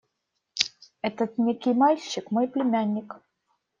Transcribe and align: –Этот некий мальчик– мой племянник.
–Этот 1.09 1.37
некий 1.37 1.73
мальчик– 1.75 2.31
мой 2.31 2.47
племянник. 2.47 3.21